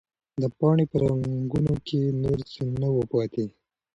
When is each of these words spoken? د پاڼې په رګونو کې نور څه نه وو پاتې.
د 0.41 0.43
پاڼې 0.57 0.85
په 0.91 0.97
رګونو 1.01 1.73
کې 1.87 1.99
نور 2.23 2.39
څه 2.51 2.61
نه 2.81 2.87
وو 2.93 3.03
پاتې. 3.11 3.45